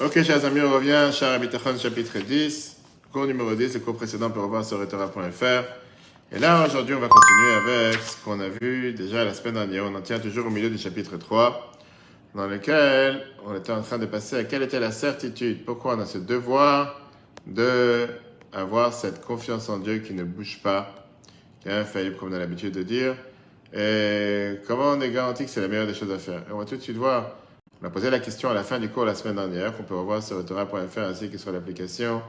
[0.00, 2.78] Ok, chers amis, on revient, Char Abitachon, chapitre 10,
[3.12, 5.62] cours numéro 10, le cours précédent pour revoir sur Etora.fr.
[6.32, 9.84] Et là, aujourd'hui, on va continuer avec ce qu'on a vu déjà la semaine dernière.
[9.84, 11.72] On en tient toujours au milieu du chapitre 3,
[12.34, 16.00] dans lequel on était en train de passer à quelle était la certitude, pourquoi on
[16.00, 17.00] a ce devoir
[17.46, 18.08] de
[18.90, 20.92] cette confiance en Dieu qui ne bouge pas,
[21.60, 23.14] qui est infaillible, comme on a l'habitude de dire,
[23.72, 26.40] et comment on est garanti que c'est la meilleure des choses à faire?
[26.50, 27.36] Et on va tout de suite voir,
[27.84, 29.94] on a posé la question à la fin du cours la semaine dernière, qu'on peut
[29.94, 32.22] revoir sur etora.fr ainsi que sur l'application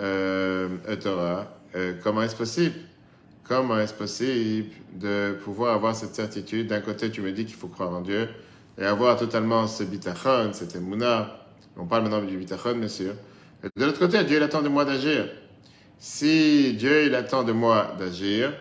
[0.00, 1.46] euh, etora.
[1.76, 2.74] Euh, comment est-ce possible?
[3.44, 6.66] Comment est-ce possible de pouvoir avoir cette certitude?
[6.66, 8.28] D'un côté, tu me dis qu'il faut croire en Dieu
[8.76, 11.46] et avoir totalement ce bitachon, cette mouna.
[11.76, 13.12] On parle maintenant du bitachon, bien sûr.
[13.62, 15.28] Et de l'autre côté, Dieu il attend de moi d'agir.
[16.00, 18.52] Si Dieu il attend de moi d'agir,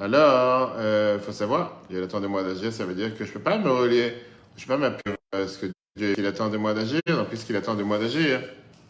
[0.00, 3.28] alors il euh, faut savoir, il attend de moi d'agir, ça veut dire que je
[3.28, 4.14] ne peux pas me relier,
[4.56, 5.66] je ne peux pas m'appuyer à ce que
[5.96, 7.00] Dieu attend de moi d'agir?
[7.08, 8.40] En plus qu'il attend de moi d'agir,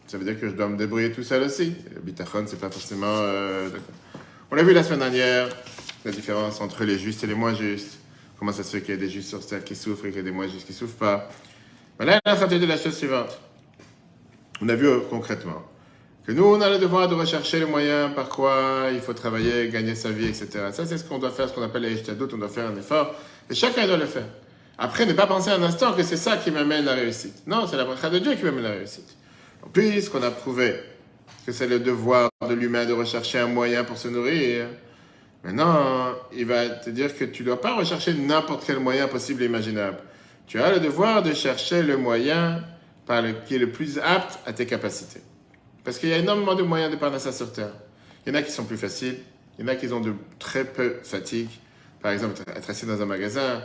[0.07, 1.73] ça veut dire que je dois me débrouiller tout seul aussi.
[2.03, 3.07] Bitachon, c'est pas forcément.
[3.07, 3.69] Euh,
[4.51, 5.49] on l'a vu la semaine dernière,
[6.03, 7.99] la différence entre les justes et les moins justes.
[8.37, 10.17] Comment ça se fait qu'il y a des justes sur terre qui souffrent et qu'il
[10.17, 11.29] y a des moins justes qui souffrent pas?
[11.99, 13.39] Mais là, la de la chose suivante.
[14.61, 15.63] On a vu euh, concrètement
[16.25, 19.69] que nous, on a le devoir de rechercher les moyens par quoi il faut travailler,
[19.69, 20.69] gagner sa vie, etc.
[20.71, 22.75] Ça, c'est ce qu'on doit faire, ce qu'on appelle les ishtadot, on doit faire un
[22.75, 23.13] effort,
[23.49, 24.25] et chacun doit le faire.
[24.77, 27.47] Après, ne pas penser un instant que c'est ça qui m'amène la réussite.
[27.47, 29.15] Non, c'est la bracha de Dieu qui m'amène la réussite.
[29.71, 30.75] Puisqu'on a prouvé
[31.45, 34.67] que c'est le devoir de l'humain de rechercher un moyen pour se nourrir.
[35.43, 39.43] Maintenant, il va te dire que tu ne dois pas rechercher n'importe quel moyen possible
[39.43, 39.97] et imaginable.
[40.47, 42.63] Tu as le devoir de chercher le moyen
[43.45, 45.21] qui est le plus apte à tes capacités.
[45.83, 47.73] Parce qu'il y a énormément de moyens de parler ça sur Terre.
[48.25, 49.17] Il y en a qui sont plus faciles,
[49.57, 51.49] il y en a qui ont de très peu fatigue.
[52.01, 53.61] Par exemple, être assis dans un magasin.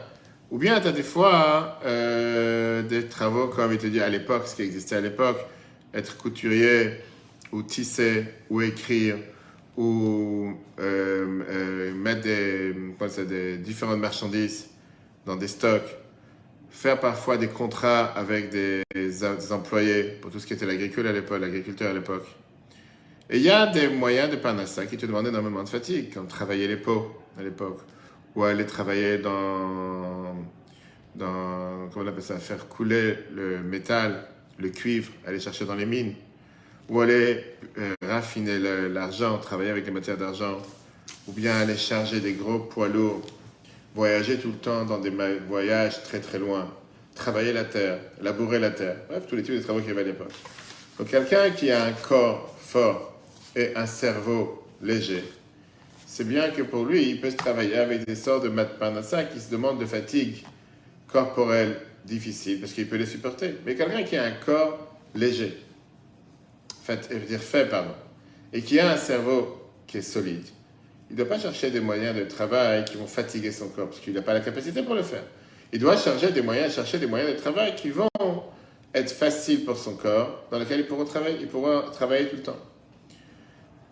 [0.50, 4.48] Ou bien tu as des fois euh, des travaux comme il te dit à l'époque,
[4.48, 5.38] ce qui existait à l'époque,
[5.94, 6.96] être couturier
[7.52, 9.16] ou tisser, ou écrire,
[9.77, 12.74] ou euh, euh, mettre des,
[13.24, 14.68] des, différentes marchandises
[15.27, 15.96] dans des stocks,
[16.70, 18.83] faire parfois des contrats avec des,
[19.52, 22.27] employés pour tout ce qui était l'agriculture à l'époque, l'agriculteur à l'époque.
[23.28, 26.27] Et il y a des moyens de panassa qui te demandent énormément de fatigue, comme
[26.27, 27.80] travailler les pots à l'époque,
[28.34, 29.99] ou aller travailler dans,
[31.20, 34.25] dans, comment on appelle ça, faire couler le métal,
[34.58, 36.14] le cuivre, aller chercher dans les mines
[36.89, 37.45] ou aller
[37.79, 38.58] euh, raffiner
[38.89, 40.61] l'argent, travailler avec les matières d'argent,
[41.29, 43.25] ou bien aller charger des gros poids lourds,
[43.95, 45.13] voyager tout le temps dans des
[45.48, 46.69] voyages très très loin,
[47.14, 50.01] travailler la terre, labourer la terre, bref, tous les types de travaux qu'il y avait
[50.01, 50.33] à l'époque.
[50.98, 53.20] Donc quelqu'un qui a un corps fort
[53.55, 55.23] et un cerveau léger,
[56.07, 59.48] c'est bien que pour lui, il peut travailler avec des sortes de matpanasa qui se
[59.48, 60.45] demandent de fatigue
[61.12, 63.54] corporelle difficile, parce qu'il peut les supporter.
[63.66, 65.58] Mais quelqu'un qui a un corps léger,
[66.82, 67.94] fait, dire fait, pardon,
[68.52, 70.46] et qui a un cerveau qui est solide,
[71.10, 74.00] il ne doit pas chercher des moyens de travail qui vont fatiguer son corps, parce
[74.00, 75.24] qu'il n'a pas la capacité pour le faire.
[75.72, 78.08] Il doit chercher des moyens, chercher des moyens de travail qui vont
[78.94, 82.42] être faciles pour son corps, dans lesquels il pourra travailler, il pourra travailler tout le
[82.42, 82.58] temps.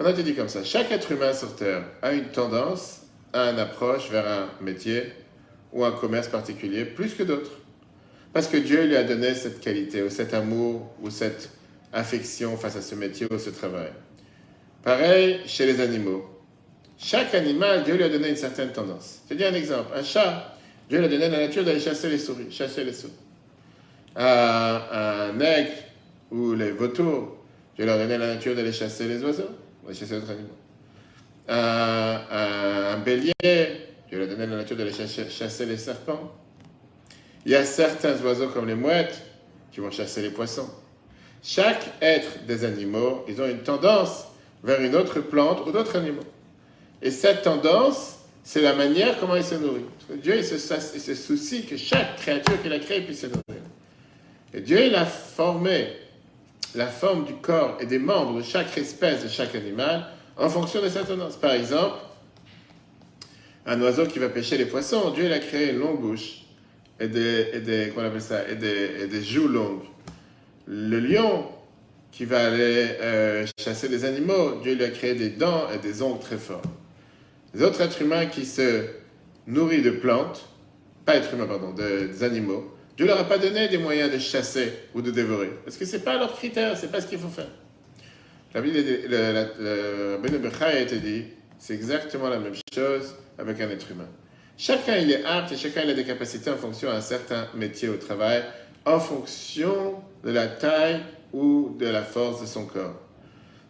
[0.00, 3.02] On te dit comme ça, chaque être humain sur Terre a une tendance
[3.32, 5.12] à une approche vers un métier
[5.72, 7.52] ou un commerce particulier plus que d'autres.
[8.32, 11.50] Parce que Dieu lui a donné cette qualité, ou cet amour, ou cette
[11.92, 13.90] affection face à ce métier ou ce travail.
[14.82, 16.24] Pareil chez les animaux.
[16.98, 19.20] Chaque animal, Dieu lui a donné une certaine tendance.
[19.24, 19.90] Je te dis un exemple.
[19.94, 20.56] Un chat,
[20.88, 23.12] Dieu lui a donné la nature d'aller chasser les souris, chasser les souris.
[24.16, 25.70] Un, aigle
[26.30, 27.36] ou les vautours,
[27.76, 29.50] Dieu leur a donné la nature d'aller chasser les oiseaux,
[29.92, 30.48] chasser d'autres animaux.
[31.48, 33.32] Un, bélier,
[34.08, 36.32] Dieu a donné la nature d'aller chasser, les serpents.
[37.44, 39.22] Il y a certains oiseaux comme les mouettes
[39.70, 40.68] qui vont chasser les poissons.
[41.42, 44.24] Chaque être des animaux, ils ont une tendance
[44.64, 46.24] vers une autre plante ou d'autres animaux.
[47.02, 49.84] Et cette tendance, c'est la manière comment ils se nourrissent.
[50.22, 53.62] Dieu, il se, soucie que chaque créature qu'il a créée puisse se nourrir.
[54.54, 55.88] Et Dieu, il a formé
[56.74, 60.06] la forme du corps et des membres de chaque espèce, de chaque animal,
[60.36, 61.36] en fonction de cette tendance.
[61.36, 61.96] Par exemple,
[63.66, 66.42] un oiseau qui va pêcher les poissons, Dieu, il a créé une longue bouche
[67.00, 69.84] et des, et des, ça, et des, et des joues longues
[70.68, 71.46] le lion
[72.12, 76.02] qui va aller euh, chasser des animaux, Dieu lui a créé des dents et des
[76.02, 76.62] ongles très forts.
[77.54, 78.84] Les autres êtres humains qui se
[79.46, 80.46] nourrissent de plantes,
[81.06, 84.72] pas êtres humains, pardon, des animaux, Dieu leur a pas donné des moyens de chasser
[84.94, 85.50] ou de dévorer.
[85.64, 87.50] Parce que ce n'est pas leur critère, ce n'est pas ce qu'il faut faire.
[88.54, 91.24] La Bible, le, le, a été dit,
[91.58, 94.08] c'est exactement la même chose avec un être humain.
[94.56, 97.88] Chacun il est apte et chacun il a des capacités en fonction d'un certain métier
[97.88, 98.42] au travail,
[98.84, 101.00] en fonction de la taille
[101.32, 103.00] ou de la force de son corps.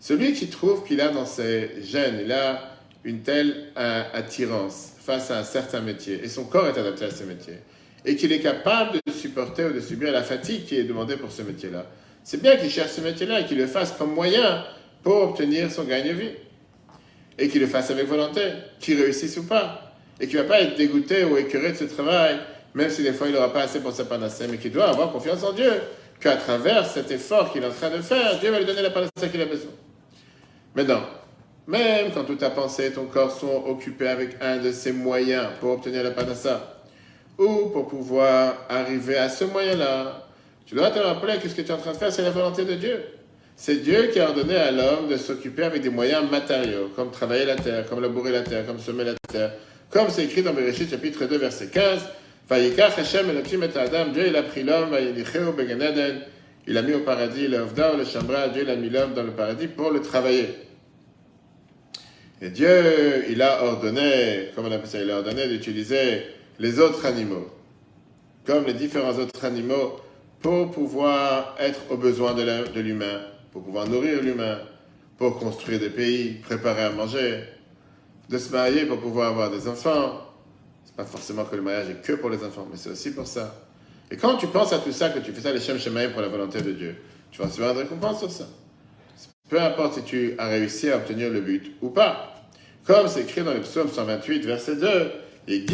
[0.01, 5.31] Celui qui trouve qu'il a dans ses gènes, il a une telle euh, attirance face
[5.31, 7.55] à un certain métier, et son corps est adapté à ce métier,
[8.05, 11.33] et qu'il est capable de supporter ou de subir la fatigue qui est demandée pour
[11.33, 11.87] ce métier-là,
[12.23, 14.65] c'est bien qu'il cherche ce métier-là et qu'il le fasse comme moyen
[15.03, 16.33] pour obtenir son gagne vie.
[17.39, 18.43] Et qu'il le fasse avec volonté,
[18.81, 19.95] qu'il réussisse ou pas.
[20.21, 22.39] Et qu'il ne va pas être dégoûté ou écœuré de ce travail,
[22.75, 25.13] même si des fois il n'aura pas assez pour sa panacée, mais qu'il doit avoir
[25.13, 25.73] confiance en Dieu,
[26.21, 28.91] qu'à travers cet effort qu'il est en train de faire, Dieu va lui donner la
[28.91, 29.71] panacée qu'il a besoin.
[30.75, 31.03] Maintenant,
[31.67, 35.47] même quand toute ta pensée et ton corps sont occupés avec un de ces moyens
[35.61, 36.83] pour obtenir la panassa,
[37.39, 40.27] ou pour pouvoir arriver à ce moyen-là,
[40.67, 42.31] tu dois te rappeler que ce que tu es en train de faire, c'est la
[42.31, 43.05] volonté de Dieu.
[43.61, 47.45] C'est Dieu qui a ordonné à l'homme de s'occuper avec des moyens matériaux, comme travailler
[47.45, 49.53] la terre, comme labourer la terre, comme semer la terre,
[49.91, 52.03] comme c'est écrit dans Bereshit chapitre 2 verset 15.
[52.49, 54.97] Hashem et Adam, Dieu il a pris l'homme,
[56.69, 57.59] il a mis au paradis le
[57.99, 60.55] le chambra, Dieu a mis l'homme dans le paradis pour le travailler.
[62.41, 66.23] Et Dieu, il a ordonné, comme on appelle ça, il a ordonné d'utiliser
[66.61, 67.49] les autres animaux,
[68.47, 69.97] comme les différents autres animaux
[70.41, 73.21] pour pouvoir être aux besoins de l'humain,
[73.53, 74.59] pour pouvoir nourrir l'humain,
[75.17, 77.45] pour construire des pays, préparer à manger,
[78.29, 80.21] de se marier pour pouvoir avoir des enfants.
[80.85, 83.27] C'est pas forcément que le mariage est que pour les enfants, mais c'est aussi pour
[83.27, 83.55] ça.
[84.11, 86.23] Et quand tu penses à tout ça, que tu fais ça les Shem Shemaim pour
[86.23, 86.97] la volonté de Dieu,
[87.31, 88.47] tu vas recevoir une récompense sur ça.
[89.49, 92.35] Peu importe si tu as réussi à obtenir le but ou pas.
[92.85, 95.13] Comme c'est écrit dans le psaume 128, verset 2,
[95.51, 95.65] et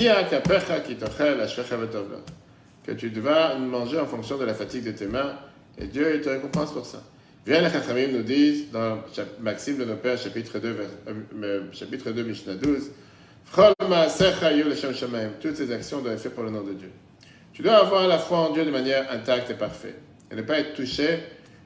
[2.87, 5.37] que tu devras manger en fonction de la fatigue de tes mains,
[5.79, 7.03] et Dieu te récompense pour ça.
[7.47, 9.03] Viens les Chachamim nous disent dans
[9.41, 10.77] Maxime de nos pères, chapitre 2,
[11.43, 12.91] euh, chapitre 2 Mishnah 12,
[15.41, 16.91] toutes ces actions doivent être faites pour le nom de Dieu.
[17.53, 20.01] Tu dois avoir la foi en Dieu de manière intacte et parfaite,
[20.31, 21.19] et ne pas être touché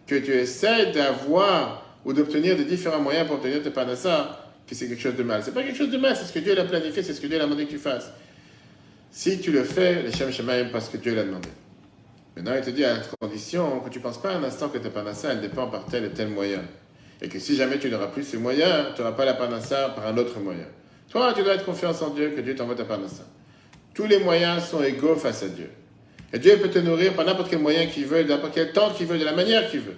[0.08, 4.88] que tu essaies d'avoir ou d'obtenir de différents moyens pour obtenir tes panassa, que c'est
[4.88, 5.42] quelque chose de mal.
[5.44, 7.28] C'est pas quelque chose de mal, c'est ce que Dieu l'a planifié, c'est ce que
[7.28, 8.10] Dieu a demandé que tu fasses.
[9.12, 10.32] Si tu le fais, les Shem
[10.72, 11.48] parce que Dieu l'a demandé.
[12.38, 14.78] Maintenant, il te dit à la condition que tu ne penses pas un instant que
[14.78, 16.62] ta panassa, elle dépend par tel et tel moyen.
[17.20, 20.06] Et que si jamais tu n'auras plus ce moyen, tu n'auras pas la panassa par
[20.06, 20.66] un autre moyen.
[21.10, 23.24] Toi, tu dois être confiance en Dieu que Dieu t'envoie ta panassa.
[23.92, 25.68] Tous les moyens sont égaux face à Dieu.
[26.32, 29.08] Et Dieu peut te nourrir par n'importe quel moyen qu'il veut, n'importe quel temps qu'il
[29.08, 29.96] veut, de la manière qu'il veut.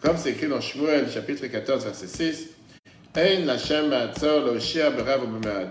[0.00, 2.48] Comme c'est écrit dans Shmuel, chapitre 14, verset 6.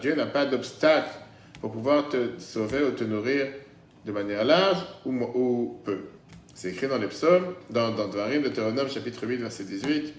[0.01, 1.09] Dieu n'a pas d'obstacle
[1.59, 3.47] pour pouvoir te sauver ou te nourrir
[4.05, 5.99] de manière large ou, peu.
[6.53, 10.13] C'est écrit dans les psaumes, dans, dans Deutéronome, chapitre 8, verset 18.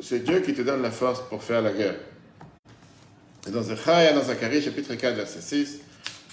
[0.00, 1.94] C'est Dieu qui te donne la force pour faire la guerre.
[3.46, 5.80] Et dans Zechaya, dans Zacharie, chapitre 4, verset 6,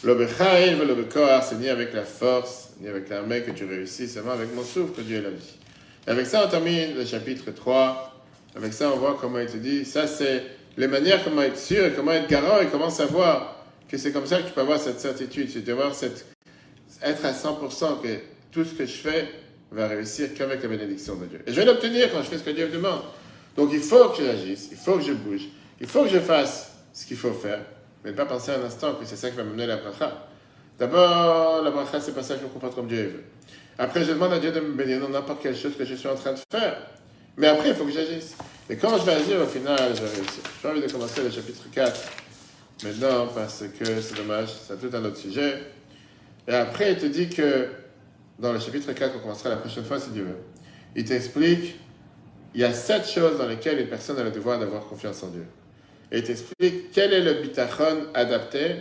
[0.01, 4.93] c'est ni avec la force, ni avec l'armée que tu réussis, seulement avec mon souffle
[4.93, 5.57] que Dieu est la vie.
[6.07, 8.15] Et avec ça, on termine le chapitre 3.
[8.55, 10.43] Avec ça, on voit comment il te dit, ça c'est
[10.79, 13.57] les manières comment être sûr comment être garant et comment savoir
[13.89, 16.25] que c'est comme ça que tu peux avoir cette certitude, c'est d'avoir cette,
[17.01, 18.19] être à 100% que
[18.51, 19.27] tout ce que je fais
[19.71, 21.41] va réussir qu'avec la bénédiction de Dieu.
[21.45, 23.01] Et je vais l'obtenir quand je fais ce que Dieu me demande.
[23.57, 25.49] Donc il faut que j'agisse, il faut que je bouge,
[25.81, 27.61] il faut que je fasse ce qu'il faut faire,
[28.03, 30.27] mais ne pas penser un instant que c'est ça qui va me mener la bracha.
[30.77, 33.23] D'abord, la bracha, c'est pas ça que je comporte comme Dieu veut.
[33.77, 36.07] Après, je demande à Dieu de me bénir dans n'importe quelle chose que je suis
[36.07, 36.77] en train de faire.
[37.37, 38.35] Mais après, il faut que j'agisse.
[38.71, 40.43] Et quand je vais agir, au final, je vais réussir.
[40.61, 42.01] J'ai envie de commencer le chapitre 4
[42.83, 45.55] maintenant parce que c'est dommage, c'est tout un autre sujet.
[46.47, 47.69] Et après, il te dit que
[48.37, 50.37] dans le chapitre 4, on commencera la prochaine fois si Dieu veut.
[50.95, 51.79] Il t'explique,
[52.53, 55.29] il y a sept choses dans lesquelles une personne a le devoir d'avoir confiance en
[55.29, 55.45] Dieu.
[56.11, 58.75] Et il t'explique quel est le bitachon adapté,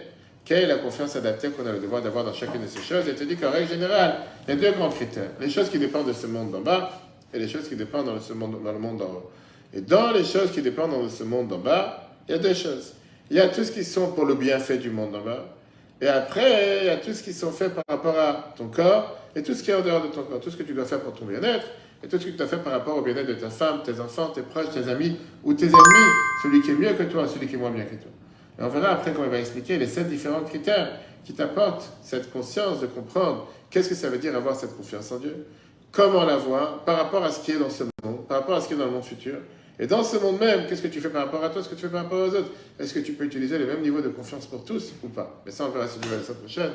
[0.45, 3.07] quelle est la confiance adaptée qu'on a le devoir d'avoir dans chacune de ces choses.
[3.09, 5.31] Et il te dit qu'en règle générale, il y a deux grands critères.
[5.41, 7.01] Les choses qui dépendent de ce monde d'en bas
[7.33, 9.31] et les choses qui dépendent dans, ce monde, dans le monde d'en haut.
[9.75, 12.55] Et dans les choses qui dépendent de ce monde d'en bas, il y a deux
[12.55, 12.95] choses.
[13.31, 15.55] Il y a tout ce qui sont pour le bienfait du monde d'en bas.
[16.01, 19.19] Et après, il y a tout ce qui sont faits par rapport à ton corps
[19.35, 20.85] et tout ce qui est en dehors de ton corps, tout ce que tu dois
[20.85, 21.67] faire pour ton bien-être
[22.03, 23.99] et tout ce que tu dois faire par rapport au bien-être de ta femme, tes
[24.01, 27.49] enfants, tes proches, tes amis ou tes ennemis, celui qui est mieux que toi, celui
[27.49, 28.11] qui est moins bien que toi.
[28.59, 32.33] Et on verra après comment il va expliquer les sept différents critères qui t'apportent cette
[32.33, 35.47] conscience de comprendre qu'est-ce que ça veut dire avoir cette confiance en Dieu,
[35.93, 38.61] comment la voir par rapport à ce qui est dans ce monde, par rapport à
[38.61, 39.37] ce qui est dans le monde futur,
[39.81, 41.75] et dans ce monde même, qu'est-ce que tu fais par rapport à toi, ce que
[41.77, 42.51] tu fais par rapport aux autres?
[42.79, 45.41] Est-ce que tu peux utiliser le même niveau de confiance pour tous ou pas?
[45.47, 46.73] Mais ça, on verra si Dieu veut la semaine prochaine.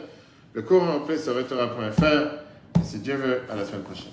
[0.53, 2.81] Le cours en plus sur retour.fr.
[2.83, 4.12] Si Dieu veut, à la semaine prochaine.